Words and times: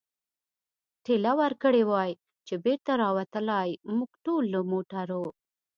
ټېله 1.03 1.31
ورکړې 1.41 1.83
وای، 1.91 2.11
چې 2.47 2.53
بېرته 2.65 2.91
را 3.01 3.09
وتلای، 3.17 3.69
موږ 3.97 4.11
ټول 4.25 4.43
له 4.53 4.59
موټرو. 4.71 5.23